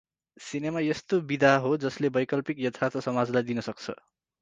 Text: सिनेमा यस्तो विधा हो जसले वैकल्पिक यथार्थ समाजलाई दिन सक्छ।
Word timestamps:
सिनेमा 0.37 0.81
यस्तो 0.81 1.19
विधा 1.27 1.53
हो 1.67 1.75
जसले 1.85 2.13
वैकल्पिक 2.17 2.67
यथार्थ 2.67 3.07
समाजलाई 3.09 3.51
दिन 3.53 3.67
सक्छ। 3.71 3.83